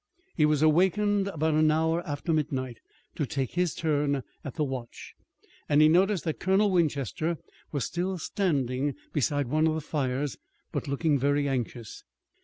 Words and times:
He 0.35 0.47
was 0.47 0.63
awakened 0.63 1.27
about 1.27 1.53
an 1.53 1.69
hour 1.69 2.01
after 2.07 2.33
midnight 2.33 2.79
to 3.13 3.27
take 3.27 3.51
his 3.51 3.75
turn 3.75 4.23
at 4.43 4.55
the 4.55 4.63
watch, 4.63 5.13
and 5.69 5.79
he 5.79 5.87
noticed 5.87 6.23
that 6.23 6.39
Colonel 6.39 6.71
Winchester 6.71 7.37
was 7.71 7.85
still 7.85 8.17
standing 8.17 8.95
beside 9.13 9.47
one 9.49 9.67
of 9.67 9.75
the 9.75 9.79
fires, 9.81 10.37
but 10.71 10.87
looking 10.87 11.19
very 11.19 11.47
anxious. 11.47 12.03